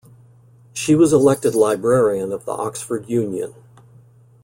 She 0.73 0.95
was 0.95 1.13
elected 1.13 1.53
Librarian 1.53 2.31
of 2.31 2.45
the 2.45 2.53
Oxford 2.53 3.07
Union. 3.07 3.53